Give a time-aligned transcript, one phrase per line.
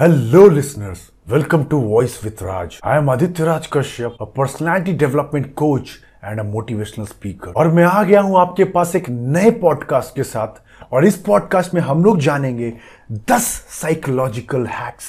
[0.00, 1.10] Hello, listeners.
[1.26, 2.78] Welcome to Voice with Raj.
[2.82, 5.92] I am Aditya Raj Kashyap, a personality development coach
[6.24, 10.22] and a motivational speaker और मैं आ गया हूँ आपके पास एक नए पॉडकास्ट के
[10.24, 12.72] साथ और इस पॉडकास्ट में हम लोग जानेंगे
[13.30, 13.48] 10
[13.78, 15.08] साइकोलॉजिकल हैक्स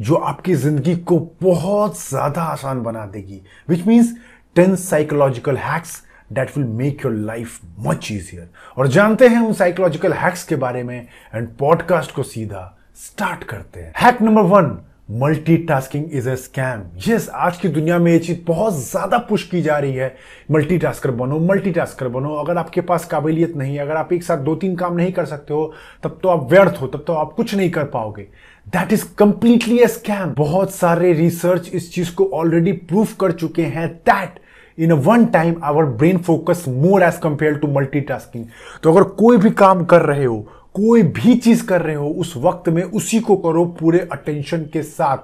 [0.00, 4.14] जो आपकी ज़िंदगी को बहुत ज़्यादा आसान बना देगी which means
[4.56, 6.00] 10 psychological hacks
[6.32, 8.48] that will make your life much easier
[8.78, 10.98] और जानते हैं उन साइकोलॉजिकल हैक्स के बारे में
[11.34, 14.70] एंड पॉडकास्ट को सीधा स्टार्ट करते हैं। Hack number one
[15.12, 19.60] multitasking is a scam yes आज की दुनिया में ये चीज़ बहुत ज़्यादा पुश की
[19.62, 20.14] जा रही है।
[20.50, 24.54] मल्टीटास्कर बनो मल्टीटास्कर बनो। अगर आपके पास काबिलियत नहीं है, अगर आप एक साथ दो
[24.54, 27.54] तीन काम नहीं कर सकते हो, तब तो आप व्यर्थ हो, तब तो आप कुछ
[27.54, 28.22] नहीं कर पाओगे।
[28.66, 33.62] That is completely a scam बहुत सारे रिसर्च इस चीज़ को ऑलरेडी प्रूफ कर चुके
[33.62, 34.40] हैं that
[34.78, 38.44] in one time our brain focus more as compare to multitasking
[38.82, 42.34] तो अगर कोई भी काम कर रहे हो कोई भी चीज़ कर रहे हो, उस
[42.36, 45.16] वक्त में उसी को करो पूरे अटेंशन के साथ।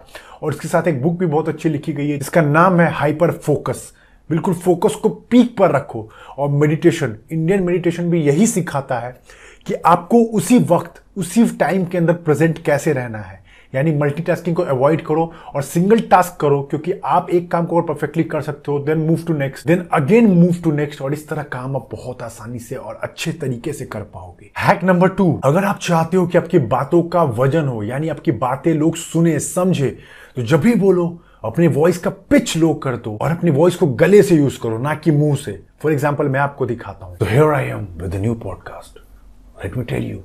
[0.43, 3.30] और इसके साथ एक बुक भी बहुत अच्छी लिखी गई है, जिसका नाम है हाइपर
[3.30, 3.93] फोकस
[4.30, 9.21] बिल्कुल फोकस को पीक पर रखो। और मेडिटेशन इंडियन मेडिटेशन भी यही सिखाता है
[9.66, 13.41] कि आपको उसी वक्त, उसी टाइम के अंदर प्रेजेंट कैसे रहना है।
[13.74, 17.82] यानी मल्टीटास्किंग को अवॉइड करो और सिंगल टास्क करो, क्योंकि आप एक काम को और
[17.82, 21.28] परफेक्टली कर सकते हो then move to next then again move to next और इस
[21.28, 25.40] तरह काम आप बहुत आसानी से और अच्छे तरीके से कर पाओगे। हैक नंबर टू
[25.45, 29.38] अगर आप चाहते हो कि आपकी बातों का वज़न हो, यानी आपकी बातें लोग सुने,
[29.40, 29.96] समझे
[30.37, 31.06] तो जब भी बोलो,
[31.45, 34.78] अपने वॉइस का पिच लो कर दो और अपनी वॉइस को गले से यूज़ करो,
[34.78, 38.34] ना कि मुँह से। फॉर एग्ज़ाम्पल मैं आपको दिखाता हूँ। Here I am with new
[38.45, 38.98] podcast
[39.65, 40.18] let me tell you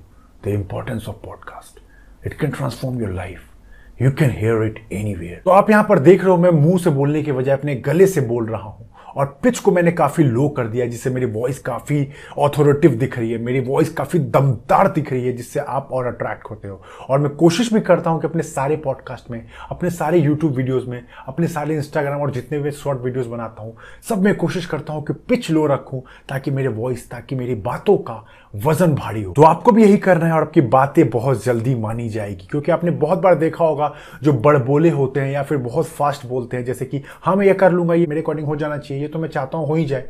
[0.45, 1.86] the importance of podcast
[2.27, 6.21] it can transform your life you can hear it any तो आप यहाँ पर देख
[6.21, 9.25] रहे हो, मैं मुँह से बोलने के बजाय अपने गले से बोल रहा हूँ। और
[9.43, 13.37] पिच को मैंने काफ़ी लो कर दिया जिससे मेरी वॉइस काफ़ी ऑथोरेटिव दिख रही है,
[13.37, 17.35] मेरी वॉइस काफ़ी दमदार दिख रही है, जिससे आप और अट्रैक्ट होते हो। और मैं
[17.35, 21.47] कोशिश भी करता हूँ कि अपने सारे पॉडकास्ट में, अपने सारे यूट्यूब वीडियोस में, अपने
[21.47, 23.75] सारे इंस्टाग्राम और जितने भी शॉर्ट वीडियोस बनाता हूँ,
[24.09, 27.97] सब मैं कोशिश करता हूँ कि पिच लो रखूँ, ताकि मेरे वॉइस ताकि मेरी बातों
[27.97, 28.23] का
[28.55, 32.07] वज़न भारी हो। तो आपको भी यही करना है और आपकी बातें बहुत जल्दी मानी
[32.09, 33.93] जाएगी, क्योंकि आपने बहुत बार देखा होगा,
[34.23, 37.45] जो बड़ बोले होते हैं या फिर बहुत फास्ट बोलते हैं, जैसे कि हाँ मैं
[37.45, 39.75] ये कर लूँगा, ये मेरे अकॉर्डिंग हो जाना चाहिए। ये तो मैं चाहता हूँ हो
[39.75, 40.09] ही जाए।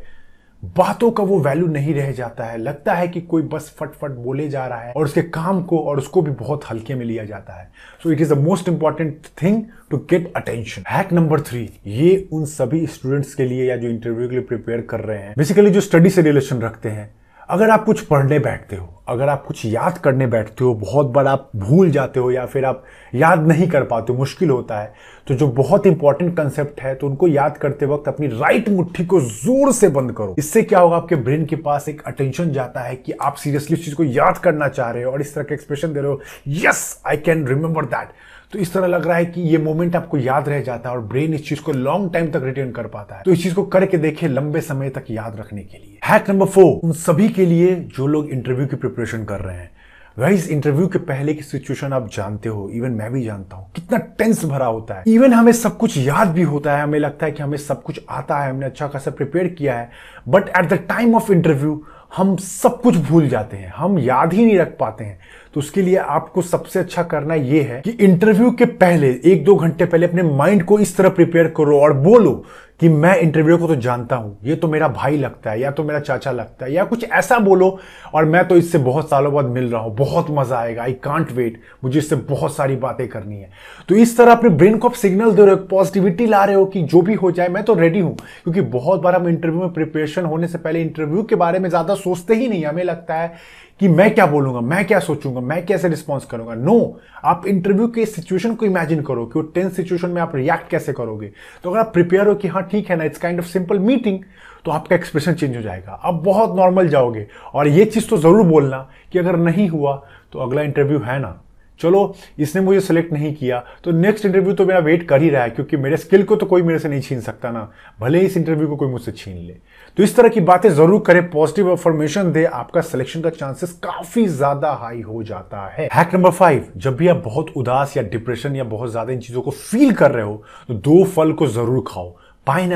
[0.76, 4.48] बातों का वो वैल्यू नहीं रह जाता है। लगता है कि कोई बस फटफट बोले
[4.48, 7.52] जा रहा है और उसके काम को और उसको भी बहुत हल्के में लिया जाता
[7.52, 7.70] है।
[8.02, 12.44] So it is the most important thing to get attention hack number three ये उन
[12.44, 15.80] सभी स्टूडेंट्स के लिए या जो इंटरव्यू के लिए प्रिपेयर कर रहे हैं बेसिकली जो
[15.80, 17.10] स्टडी से रिलेशन रखते हैं।
[17.48, 21.26] अगर आप कुछ पढ़ने बैठते हो अगर आप कुछ याद करने बैठते हो, बहुत बार
[21.26, 24.92] आप भूल जाते हो या फिर आप याद नहीं कर पाते हो, मुश्किल होता है।
[25.26, 29.20] तो जो बहुत इंपॉर्टेंट कंसेप्ट है तो उनको याद करते वक्त अपनी राइट मुट्ठी को
[29.20, 32.96] ज़ोर से बंद करो। इससे क्या होगा, आपके ब्रेन के पास एक अटेंशन जाता है
[32.96, 35.54] कि आप सीरियसली उस चीज़ को याद करना चाह रहे हो और इस तरह का
[35.54, 36.20] एक्सप्रेशन दे रहे हो
[36.66, 38.08] yes I can remember that
[38.52, 41.02] तो इस तरह लग रहा है कि ये मोमेंट आपको याद रह जाता है और
[41.02, 43.62] ब्रेन इस चीज़ को लॉन्ग टाइम तक रिटेन कर पाता है। तो इस चीज़ को
[43.64, 47.46] करके देखे लंबे समय तक याद रखने के लिए। हैक नंबर फोर उन सभी के
[47.46, 49.70] लिए जो लोग इंटरव्यू की प्रिपरेशन कर रहे हैं।
[50.18, 53.98] गाइस इंटरव्यू के पहले की सिचुएशन आप जानते हो इवन मैं भी जानता हूँ। कितना
[53.98, 57.32] टेंस भरा होता है। इवन हमें सब कुछ याद भी होता है, हमें लगता है
[57.32, 59.90] कि हमें सब कुछ आता है, हमने अच्छा खासा प्रिपेयर किया है।
[60.28, 61.84] But at the time of interview
[62.16, 65.18] हम सब कुछ भूल जाते हैं, हम याद ही नहीं रख पाते हैं।
[65.58, 69.54] तो उसके लिए आपको सबसे अच्छा करना यह है कि इंटरव्यू के पहले, एक दो
[69.56, 72.32] घंटे पहले अपने माइंड को इस तरह प्रिपेयर करो और बोलो
[72.80, 75.84] कि मैं इंटरव्यू को तो जानता हूँ। ये तो मेरा भाई लगता है या तो
[75.84, 77.78] मेरा चाचा लगता है या कुछ ऐसा बोलो
[78.14, 81.32] और मैं तो इससे बहुत सालों बाद मिल रहा हूँ। बहुत मज़ा आएगा। आई कांट
[81.32, 83.50] वेट मुझे इससे बहुत सारी बातें करनी है।
[83.88, 86.64] तो इस तरह अपने ब्रेन को आप सिग्नल दे रहे हो पॉजिटिविटी ला रहे हो
[86.66, 89.72] कि जो भी हो जाए, मैं तो रेडी हूँ। क्योंकि बहुत बार हम इंटरव्यू में
[89.72, 93.66] प्रिपरेशन होने से पहले इंटरव्यू के बारे में ज़्यादा सोचते ही नहीं हमें लगता है
[93.80, 96.54] कि मैं क्या बोलूँगा मैं क्या सोचूँगा मैं कैसे रिस्पॉन्स करूँगा?
[96.54, 100.34] नो no, आप इंटरव्यू के सिचुएशन को इमेजिन करो कि वो टेंस सिचुएशन में आप
[100.36, 101.30] रिएक्ट कैसे करोगे।
[101.64, 104.18] तो अगर आप प्रिपेयर हो कि हाँ ठीक है ना it's kind of simple meeting
[104.64, 108.46] तो आपका एक्सप्रेशन चेंज हो जाएगा। आप बहुत नॉर्मल जाओगे। और ये चीज़ तो ज़रूर
[108.46, 109.94] बोलना कि अगर नहीं हुआ
[110.32, 111.40] तो अगला इंटरव्यू है ना।
[111.80, 115.42] चलो, इसने मुझे सेलेक्ट नहीं किया। तो नेक्स्ट इंटरव्यू तो मेरा वेट कर ही रहा
[115.42, 117.70] है, क्योंकि मेरे स्किल को तो कोई मेरे से नहीं छीन सकता ना।
[118.00, 119.56] भले इस इंटरव्यू को कोई मुझसे छीन ले।
[119.96, 124.26] तो इस तरह की बातें ज़रूर करें। पॉजिटिव इंफॉर्मेशन दे, आपका सिलेक्शन का चांसेस काफ़ी
[124.26, 128.56] ज़्यादा हाई हो जाता है। हैक नंबर फाइव जब भी आप बहुत उदास या डिप्रेशन
[128.56, 131.84] या बहुत ज़्यादा इन चीज़ों को फील कर रहे हो तो दो फल को ज़रूर
[131.88, 132.16] खाओ।
[132.48, 132.72] पाइन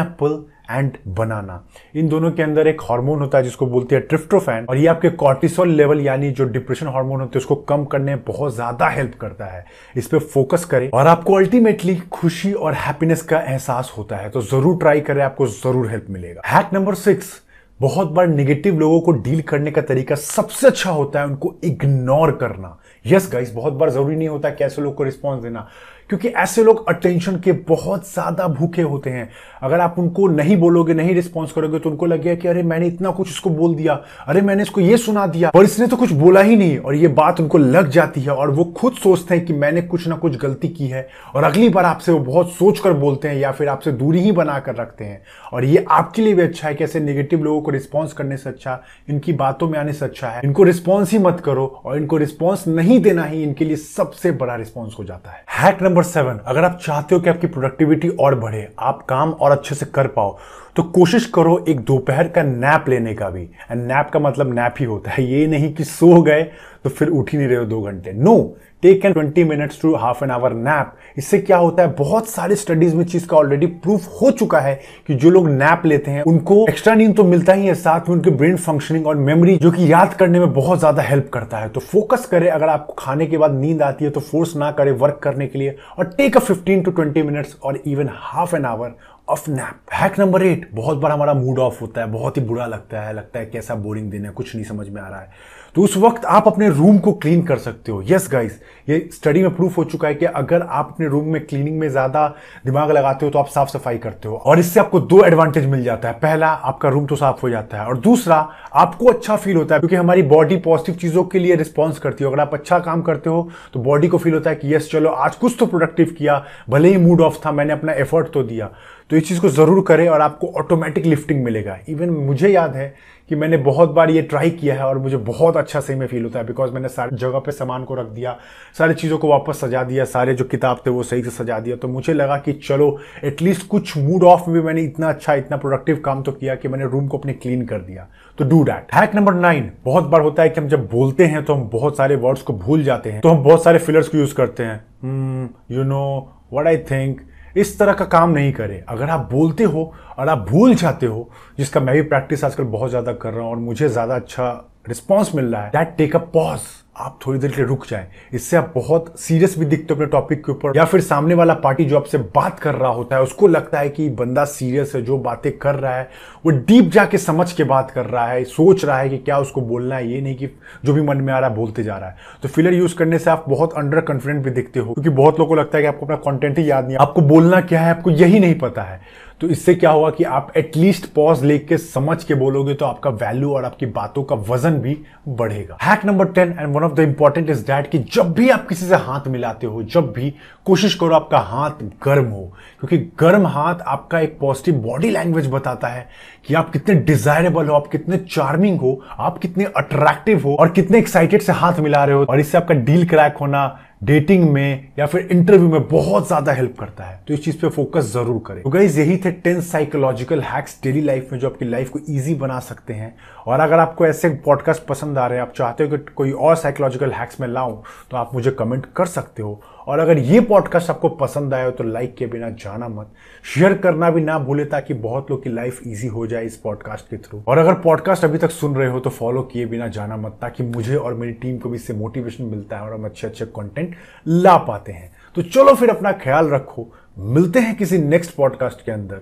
[0.70, 1.58] एंड बनाना
[1.94, 5.10] इन दोनों के अंदर एक हार्मोन होता है जिसको बोलते हैं ट्रिप्टोफैन और ये आपके
[5.16, 9.14] कॉर्टिसोल लेवल यानी जो डिप्रेशन हार्मोन होते हैं, उसको कम करने में बहुत ज़्यादा हेल्प
[9.20, 9.64] करता है।
[9.96, 14.42] इस पर फोकस करें, और आपको अल्टीमेटली खुशी और हैप्पीनेस का एहसास होता है। तो
[14.42, 17.40] ज़रूर ट्राई करें, आपको ज़रूर हेल्प मिलेगा। हैक नंबर सिक्स
[17.80, 22.30] बहुत बार निगेटिव लोगों को डील करने का तरीका सबसे अच्छा होता है उनको इग्नोर
[22.32, 25.66] करना। यस yes गाइस बहुत बार ज़रूरी नहीं होता कैसे लोग को रिस्पॉन्स देना।
[26.12, 29.29] क्योंकि ऐसे लोग अटेंशन के बहुत ज़्यादा भूखे होते हैं।
[29.62, 33.11] अगर आप उनको नहीं बोलोगे, नहीं रिस्पॉन्स करोगे तो उनको लगेगा कि अरे, मैंने इतना
[33.11, 33.94] कुछ इसको बोल दिया,
[34.29, 37.09] अरे, मैंने इसको ये सुना दिया, और इसने तो कुछ बोला ही नहीं, और ये
[37.09, 40.37] बात उनको लग जाती है, और वो खुद सोचते हैं कि मैंने कुछ ना कुछ
[40.37, 43.69] गलती की है, और अगली बार आपसे वो बहुत सोच कर बोलते हैं, या फिर
[43.69, 45.23] आपसे दूरी ही बनाकर रखते हैं।
[45.53, 48.50] और ये आपके लिए भी अच्छा है कि ऐसे नेगेटिव लोगों को रिस्पॉन्स करने से
[48.50, 48.81] अच्छा
[49.11, 52.67] इनकी बातों में आने से अच्छा है। इनको रिस्पॉन्स ही मत करो, और इनको रिस्पॉन्स
[52.69, 56.64] नहीं देना ही इनके लिए सबसे बड़ा रिस्पॉन्स हो जाता है। हैक नंबर सेवन अगर
[56.64, 60.37] आप चाहते हो कि आपकी प्रोडक्टिविटी और बढ़े, आप काम और अच्छे से कर पाओ
[60.76, 64.74] तो कोशिश करो एक दोपहर का नैप लेने का भी। एंड नैप का मतलब नैप
[64.80, 66.42] ही होता है। ये नहीं कि सो गए
[66.84, 69.94] तो फिर उठ ही नहीं रहे हो दो घंटे। No take an twenty minutes to
[69.94, 71.94] half an hour nap इससे क्या होता है?
[71.94, 74.74] बहुत सारे स्टडीज़ में चीज़ का ऑलरेडी प्रूफ हो चुका है
[75.06, 78.16] कि जो लोग नैप लेते हैं, उनको एक्स्ट्रा नींद तो मिलता ही है। साथ में
[78.16, 81.68] उनके ब्रेन फंक्शनिंग और मेमोरी जो कि याद करने में बहुत ज़्यादा हेल्प करता है।
[81.68, 84.92] तो फोकस करें। अगर आपको खाने के बाद नींद आती है तो फोर्स ना करें
[84.94, 88.64] वर्क करने के लिए। और take a fifteen to twenty minutes और even half an
[88.64, 88.94] hour
[89.28, 92.66] of nap hack number eight बहुत बार हमारा मूड ऑफ़ होता है, बहुत ही बुरा
[92.66, 95.30] लगता है लगता है कैसा बोरिंग दिन है, कुछ नहीं समझ में आ रहा है।
[95.74, 99.42] तो उस वक्त आप अपने रूम को क्लीन कर सकते हो। यस गाइस ये स्टडी
[99.42, 102.26] में प्रूफ हो चुका है कि अगर आप अपने रूम में क्लीनिंग में ज़्यादा
[102.64, 105.84] दिमाग लगाते हो तो आप साफ़ सफ़ाई करते हो। और इससे आपको दो एडवांटेज मिल
[105.84, 108.36] जाता है। पहला, आपका रूम तो साफ़ हो जाता है। और दूसरा,
[108.74, 112.30] आपको अच्छा फील होता है क्योंकि हमारी बॉडी पॉजिटिव चीज़ों के लिए रिस्पॉन्स करती है।
[112.30, 115.08] अगर आप अच्छा काम करते हो तो बॉडी को फील होता है कि यस चलो,
[115.08, 118.70] आज कुछ तो प्रोडक्टिव किया, भले ही मूड ऑफ़ था, मैंने अपना एफर्ट तो दिया।
[119.10, 122.94] तो इस चीज़ को ज़रूर करें और आपको ऑटोमेटिक लिफ्टिंग मिलेगा। इवन मुझे याद है
[123.28, 126.24] कि मैंने बहुत बार ये ट्राई किया है और मुझे बहुत अच्छा सही में फील
[126.24, 128.36] होता है बिकॉज़ मैंने सारी जगह पे सामान को रख दिया,
[128.78, 131.76] सारी चीज़ों को वापस सजा दिया, सारे जो किताब थे वो सही से सजा दिया।
[131.76, 136.00] तो मुझे लगा कि चलो एटलीस्ट कुछ मूड ऑफ़ में मैंने इतना अच्छा इतना प्रोडक्टिव
[136.04, 138.06] काम तो किया कि मैंने रूम को अपने क्लीन कर दिया।
[138.38, 141.44] तो do that hack number nine बहुत बार होता है कि हम जब बोलते हैं
[141.44, 144.18] तो हम बहुत सारे वर्ड्स को भूल जाते हैं तो हम बहुत सारे फिलर्स को
[144.18, 146.04] यूज़ करते हैं। You know
[146.52, 147.20] what I think
[147.56, 151.31] इस तरह का काम नहीं करें। अगर आप बोलते हो और आप भूल जाते हो,
[151.58, 154.52] जिसका मैं भी प्रैक्टिस आजकल बहुत ज़्यादा कर रहा हूँ और मुझे ज़्यादा अच्छा
[154.87, 156.61] रिस्पॉन्स मिल रहा है दैट टेक अ पॉज
[156.96, 160.06] आप थोड़ी देर के लिए रुक जाए। इससे आप बहुत सीरियस भी दिखते हो अपने
[160.06, 163.23] टॉपिक के ऊपर, या फिर सामने वाला पार्टी जो आपसे बात कर रहा होता है,
[163.23, 166.08] उसको लगता है कि बंदा सीरियस है, जो बातें कर रहा है,
[166.46, 169.61] वो डीप जाके समझ के बात कर रहा है, सोच रहा है कि क्या उसको
[169.61, 170.49] बोलना है, ये नहीं कि
[170.85, 173.19] जो भी मन में आ रहा है बोलते जा रहा है। तो फिलर यूज़ करने
[173.19, 175.88] से आप बहुत अंडर कॉन्फिडेंट भी दिखते हो, क्योंकि बहुत लोगों को लगता है कि
[175.88, 179.00] आपको अपना कॉन्टेंट ही याद नहीं आपको बोलना क्या है, आपको यही नहीं पता है।
[179.42, 183.50] तो इससे क्या होगा कि आप एटलीस्ट पॉज लेके समझ के बोलोगे तो आपका वैल्यू
[183.50, 184.96] और आपकी बातों का वज़न भी
[185.28, 188.68] बढ़ेगा। Hack number ten and one of the important is that कि जब भी आप
[188.68, 190.32] किसी से हाथ मिलाते हो, जब भी
[190.66, 192.42] कोशिश करो आपका हाथ गर्म हो,
[192.80, 196.08] क्योंकि गर्म हाथ आपका एक पॉजिटिव बॉडी लैंग्वेज बताता है
[196.46, 200.98] कि आप कितने डिजायरेबल हो, आप कितने चार्मिंग हो, आप कितने अट्रैक्टिव हो और कितने
[200.98, 203.66] एक्साइटेड से हाथ मिला रहे हो और इससे आपका डील क्रैक होना
[204.02, 207.69] डेटिंग में या फिर इंटरव्यू में बहुत ज़्यादा हेल्प करता है। तो इस चीज़ पे
[207.69, 211.64] फोकस ज़रूर करें। तो गाइज़ यही थे ten psychological hacks daily life में जो आपकी
[211.64, 213.14] लाइफ को ईजी बना सकते हैं।
[213.46, 216.56] और अगर आपको ऐसे पॉडकास्ट पसंद आ रहे हैं, आप चाहते हो कि कोई और
[216.56, 217.76] साइकोलॉजिकल हैक्स में लाऊं
[218.10, 221.70] तो आप मुझे कमेंट कर सकते हो। और अगर ये पॉडकास्ट आपको पसंद आया हो
[221.70, 223.12] तो लाइक के बिना जाना मत।
[223.44, 227.08] शेयर करना भी ना भूले ताकि बहुत लोग की लाइफ इजी हो जाए इस पॉडकास्ट
[227.11, 230.17] के थ्रू और अगर पॉडकास्ट अभी तक सुन रहे हो तो फॉलो किए बिना जाना
[230.17, 233.26] मत ताकि मुझे और मेरी टीम को भी इससे मोटिवेशन मिलता है और हम अच्छे
[233.26, 233.96] अच्छे कॉन्टेंट
[234.26, 236.88] ला पाते हैं। तो चलो फिर अपना ख्याल रखो।
[237.19, 239.21] मिलते हैं किसी नेक्स्ट पॉडकास्ट के अंदर।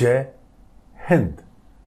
[0.00, 0.26] जय
[1.10, 1.36] हिंद।